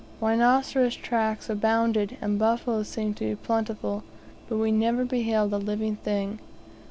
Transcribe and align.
Rhinoceros' 0.19 0.95
tracks 0.95 1.47
abounded, 1.47 2.17
and 2.21 2.39
buffalo 2.39 2.81
seemed 2.81 3.17
to 3.17 3.23
be 3.25 3.35
plentiful, 3.35 4.03
but 4.49 4.57
we 4.57 4.71
never 4.71 5.05
beheld 5.05 5.53
a 5.53 5.57
living 5.57 5.95
thing. 5.97 6.39